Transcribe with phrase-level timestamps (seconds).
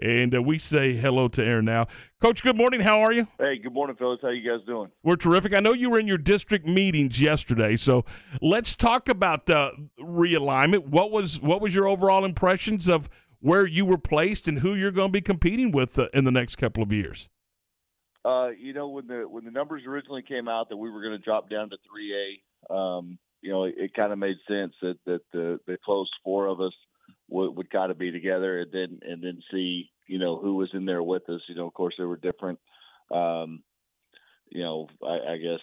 [0.00, 1.88] And uh, we say hello to Aaron Nowell.
[2.20, 2.80] Coach, good morning.
[2.80, 3.28] How are you?
[3.38, 4.18] Hey, good morning, fellas.
[4.20, 4.90] How you guys doing?
[5.02, 5.54] We're terrific.
[5.54, 8.04] I know you were in your district meetings yesterday, so
[8.42, 10.88] let's talk about the realignment.
[10.88, 13.08] What was what was your overall impressions of
[13.40, 16.32] where you were placed and who you're going to be competing with uh, in the
[16.32, 17.30] next couple of years?
[18.22, 21.16] Uh, you know, when the when the numbers originally came out that we were going
[21.16, 24.74] to drop down to three A, um, you know, it, it kind of made sense
[24.82, 26.74] that that the the close four of us
[27.28, 30.70] would, would kind of be together and then and then see you know who was
[30.72, 31.40] in there with us.
[31.48, 32.58] You know, of course there were different,
[33.10, 33.62] um,
[34.48, 35.60] you know, I, I guess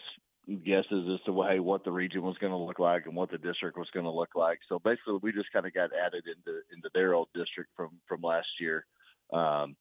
[0.47, 3.37] guesses as to hey, what the region was going to look like and what the
[3.37, 4.59] district was going to look like.
[4.67, 8.21] So basically, we just kind of got added into into their old district from from
[8.21, 8.85] last year.
[9.31, 9.75] Um,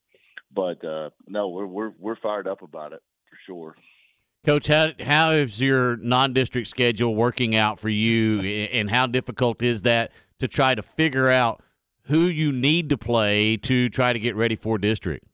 [0.55, 3.75] but uh, no, we're we're we're fired up about it for sure.
[4.45, 9.83] Coach, how how is your non-district schedule working out for you, and how difficult is
[9.83, 11.62] that to try to figure out
[12.05, 15.27] who you need to play to try to get ready for district?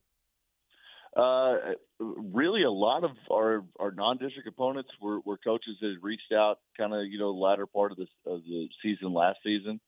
[1.16, 1.56] Uh,
[1.98, 6.61] really, a lot of our, our non-district opponents were, were coaches that had reached out,
[6.77, 9.80] kind of you know, the latter part of the of the season last season,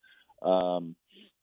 [0.42, 0.96] um,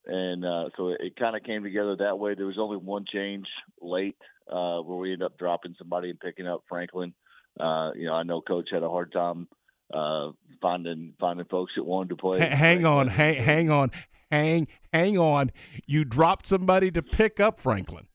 [0.05, 2.35] and uh, so it, it kind of came together that way.
[2.35, 3.45] There was only one change
[3.81, 4.17] late
[4.51, 7.13] uh, where we ended up dropping somebody and picking up Franklin.
[7.57, 9.47] Uh, you know, I know Coach had a hard time
[9.93, 12.41] uh, finding finding folks that wanted to play.
[12.41, 13.91] H- hang on, hang, hang on,
[14.31, 15.51] hang hang on.
[15.85, 18.07] You dropped somebody to pick up Franklin.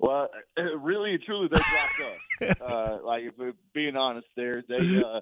[0.00, 0.28] Well,
[0.78, 2.60] really and truly, they dropped us.
[2.62, 5.20] uh, like, if being honest, there they, uh,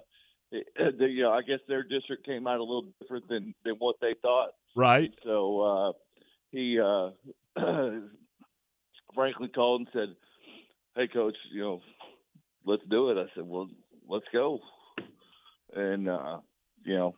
[0.51, 3.97] they, you know, I guess their district came out a little different than than what
[4.01, 4.51] they thought.
[4.75, 5.13] Right.
[5.23, 5.91] So uh,
[6.51, 7.09] he uh,
[9.13, 10.15] Franklin called and said,
[10.95, 11.81] "Hey, coach, you know,
[12.65, 13.69] let's do it." I said, "Well,
[14.07, 14.59] let's go."
[15.75, 16.39] And uh,
[16.85, 17.15] you know,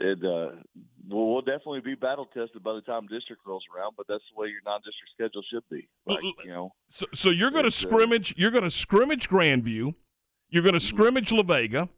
[0.00, 0.56] it uh,
[1.08, 3.94] we'll, we'll definitely be battle tested by the time district rolls around.
[3.96, 5.88] But that's the way your non-district schedule should be.
[6.06, 8.34] Like, you know, so, so you're going to scrimmage.
[8.36, 9.94] You're going to scrimmage Grandview.
[10.48, 10.96] You're going to mm-hmm.
[10.96, 11.88] scrimmage La Vega.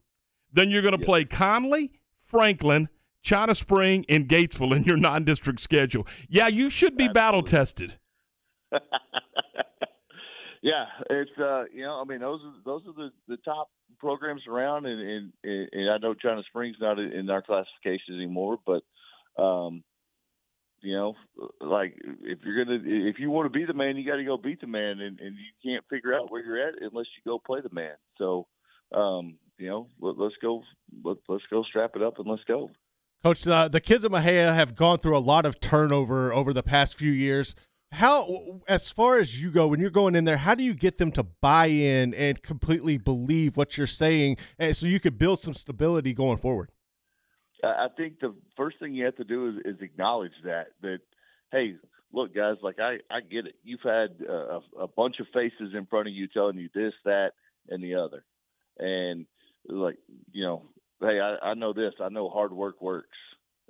[0.52, 1.90] Then you're going to play Connally,
[2.20, 2.88] Franklin,
[3.22, 6.06] China Spring, and Gatesville in your non-district schedule.
[6.28, 7.96] Yeah, you should be battle tested.
[10.62, 13.70] yeah, it's uh, you know, I mean, those are those are the, the top
[14.02, 18.82] programs around, and, and, and I know China Springs not in our classification anymore, but
[19.40, 19.84] um,
[20.80, 21.14] you know,
[21.60, 24.36] like if you're gonna if you want to be the man, you got to go
[24.36, 27.38] beat the man, and, and you can't figure out where you're at unless you go
[27.38, 27.94] play the man.
[28.18, 28.48] So,
[28.92, 30.62] um, you know, let, us go,
[31.04, 32.70] let, us go strap it up and let's go.
[33.22, 36.64] Coach, uh, the kids of Mexia have gone through a lot of turnover over the
[36.64, 37.54] past few years
[37.92, 40.96] how as far as you go when you're going in there how do you get
[40.96, 45.38] them to buy in and completely believe what you're saying eh, so you could build
[45.38, 46.70] some stability going forward?
[47.62, 51.00] I think the first thing you have to do is, is acknowledge that that
[51.52, 51.76] hey
[52.12, 53.54] look guys like i i get it.
[53.62, 57.32] You've had a, a bunch of faces in front of you telling you this that
[57.68, 58.24] and the other.
[58.78, 59.26] And
[59.68, 59.98] like
[60.32, 60.62] you know
[61.00, 61.92] hey i, I know this.
[62.00, 63.18] I know hard work works.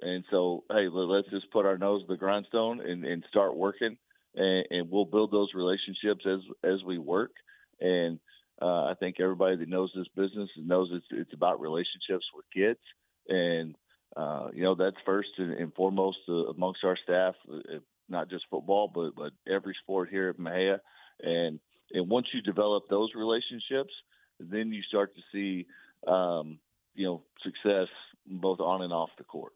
[0.00, 3.96] And so, hey, let's just put our nose to the grindstone and, and start working
[4.34, 7.32] and, and we'll build those relationships as as we work.
[7.80, 8.18] And
[8.60, 12.80] uh, I think everybody that knows this business knows it's it's about relationships with kids,
[13.28, 13.74] and
[14.16, 17.78] uh, you know that's first and, and foremost uh, amongst our staff, uh,
[18.08, 20.78] not just football, but but every sport here at Mexia.
[21.20, 21.60] And
[21.92, 23.92] and once you develop those relationships,
[24.38, 25.66] then you start to see
[26.06, 26.58] um,
[26.94, 27.88] you know success
[28.26, 29.52] both on and off the court.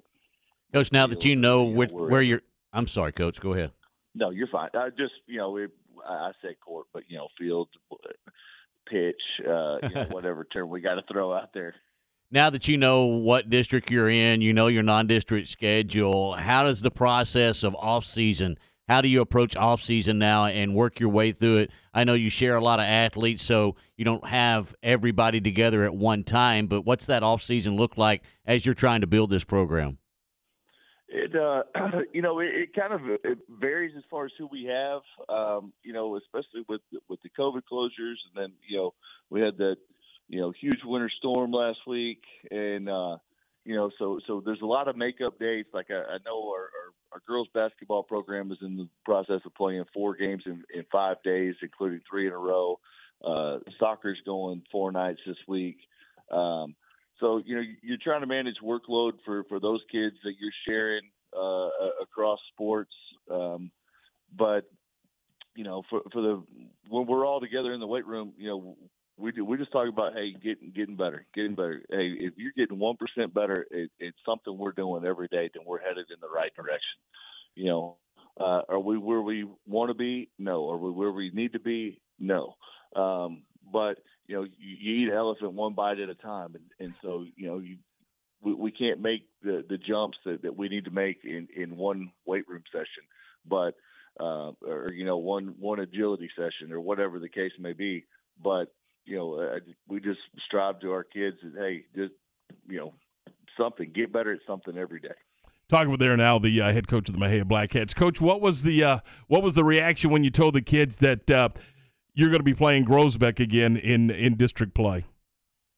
[0.73, 3.41] Coach, now that you know which, where you're, I'm sorry, Coach.
[3.41, 3.71] Go ahead.
[4.17, 4.71] No, you're fine.
[4.75, 5.71] I just you know, it,
[6.05, 7.69] I said court, but you know, field,
[8.91, 11.75] pitch, uh, you know, whatever term we got to throw out there.
[12.31, 16.33] Now that you know what district you're in, you know your non-district schedule.
[16.33, 18.59] How does the process of off season?
[18.89, 21.71] How do you approach off season now and work your way through it?
[21.93, 25.95] I know you share a lot of athletes, so you don't have everybody together at
[25.95, 26.69] one time.
[26.69, 29.99] But what's that off season look like as you're trying to build this program?
[31.09, 31.63] It uh,
[32.13, 35.03] you know it, it kind of it varies as far as who we have.
[35.29, 38.95] Um, you know, especially with with the COVID closures, and then you know
[39.31, 39.77] we had that
[40.29, 43.19] you know huge winter storm last week, and uh,
[43.65, 45.69] you know so so there's a lot of makeup dates.
[45.73, 49.55] Like I, I know our, our our girls basketball program is in the process of
[49.55, 52.79] playing four games in, in five days, including three in a row.
[53.25, 55.79] Uh, soccer's going four nights this week.
[56.31, 56.75] Um,
[57.21, 61.03] so you know you're trying to manage workload for for those kids that you're sharing
[61.37, 61.69] uh,
[62.03, 62.93] across sports,
[63.31, 63.71] um,
[64.37, 64.71] but
[65.55, 66.43] you know for for the
[66.89, 68.77] when we're all together in the weight room, you know
[69.19, 71.83] we do, we just talk about hey getting getting better, getting better.
[71.91, 75.51] Hey, if you're getting one percent better, it, it's something we're doing every day.
[75.53, 76.99] Then we're headed in the right direction.
[77.55, 77.97] You know,
[78.39, 80.29] Uh, are we where we want to be?
[80.39, 80.69] No.
[80.71, 82.01] Are we where we need to be?
[82.19, 82.55] No.
[82.95, 86.95] Um, but you know, you, you eat elephant one bite at a time, and, and
[87.03, 87.77] so you know, you
[88.43, 91.77] we, we can't make the the jumps that, that we need to make in in
[91.77, 93.05] one weight room session,
[93.49, 93.75] but
[94.21, 98.05] uh, or you know, one one agility session or whatever the case may be.
[98.43, 98.73] But
[99.05, 99.59] you know, uh,
[99.89, 102.13] we just strive to our kids that hey, just
[102.69, 102.95] you know,
[103.59, 105.09] something get better at something every day.
[105.69, 107.95] Talking with Aaron Nowell, the uh, head coach of the Mexia Blackcats.
[107.95, 111.29] Coach, what was the uh, what was the reaction when you told the kids that
[111.31, 111.49] uh,
[112.17, 115.05] you're going to be playing Groesbeck again in in district play?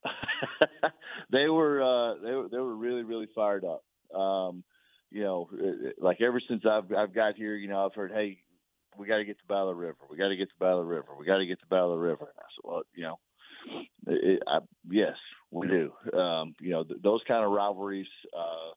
[1.31, 3.85] they were uh, they were they were really really fired up.
[4.19, 4.65] Um,
[5.11, 5.51] you know,
[5.99, 8.39] like ever since I've I've got here, you know, I've heard, hey,
[8.97, 11.27] we got to get to Battle River, we got to get to Battle River, we
[11.27, 12.25] got to get to Battle River.
[12.25, 13.19] And I said, well, you know,
[14.07, 14.59] it, I,
[14.89, 15.17] yes,
[15.51, 15.93] we do.
[16.19, 18.07] Um, you know, th- those kind of rivalries.
[18.35, 18.73] Uh,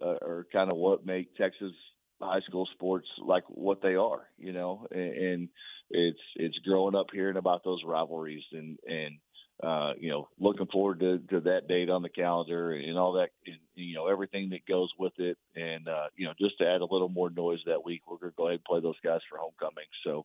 [0.00, 1.72] uh, are kind of what make Texas
[2.20, 5.48] high school sports like what they are, you know, and, and
[5.92, 9.18] it's it's growing up hearing about those rivalries and and
[9.62, 13.28] uh, you know looking forward to, to that date on the calendar and all that,
[13.46, 16.80] and, you know everything that goes with it, and uh, you know just to add
[16.80, 19.38] a little more noise that week, we're gonna go ahead and play those guys for
[19.38, 19.84] homecoming.
[20.04, 20.24] So,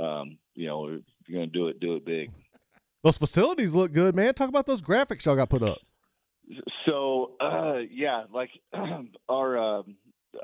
[0.00, 2.30] um, you know, if you're gonna do it, do it big.
[3.02, 4.34] Those facilities look good, man.
[4.34, 5.78] Talk about those graphics y'all got put up.
[6.84, 8.50] So uh, yeah, like
[9.28, 9.96] our, um,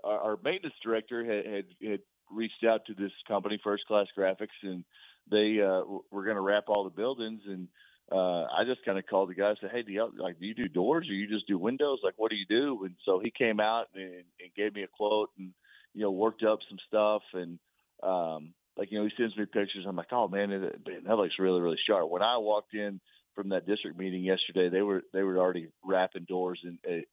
[0.04, 2.00] our our maintenance director had, had, had
[2.32, 4.84] reached out to this company, First Class Graphics, and
[5.30, 7.42] they uh, were going to wrap all the buildings.
[7.46, 7.68] And
[8.10, 10.46] uh, I just kind of called the guy and said, "Hey, do you like do
[10.46, 12.00] you do doors or you just do windows?
[12.02, 14.04] Like, what do you do?" And so he came out and,
[14.40, 15.52] and gave me a quote and
[15.94, 17.58] you know worked up some stuff and.
[18.02, 19.84] Um, like you know, he sends me pictures.
[19.86, 22.08] I'm like, oh man, it, that looks really, really sharp.
[22.08, 23.00] When I walked in
[23.34, 27.08] from that district meeting yesterday, they were they were already wrapping doors, and it,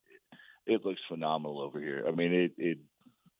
[0.65, 2.05] it looks phenomenal over here.
[2.07, 2.77] I mean, it it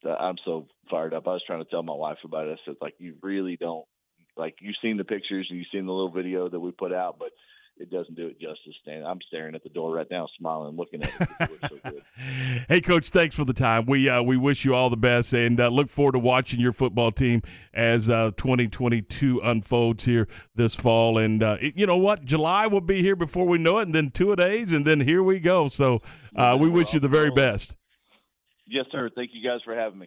[0.04, 1.26] I'm so fired up.
[1.26, 2.58] I was trying to tell my wife about it.
[2.58, 3.84] I said, like, you really don't
[4.36, 7.16] like you've seen the pictures and you've seen the little video that we put out,
[7.18, 7.30] but
[7.76, 8.74] it doesn't do it justice.
[8.82, 11.28] Stand, I'm staring at the door right now, smiling, looking at it.
[11.40, 13.86] it so hey, coach, thanks for the time.
[13.86, 16.72] We uh, we wish you all the best and uh, look forward to watching your
[16.72, 17.42] football team
[17.72, 21.18] as uh, 2022 unfolds here this fall.
[21.18, 23.94] And uh, it, you know what, July will be here before we know it, and
[23.94, 25.68] then two days, and then here we go.
[25.68, 26.02] So
[26.36, 27.76] uh, we wish you the very best.
[28.70, 29.10] Yes, sir.
[29.14, 29.98] Thank you guys for having me.